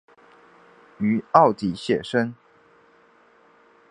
[0.97, 2.33] 於澳底写生